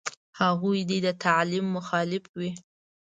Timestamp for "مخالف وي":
1.75-2.51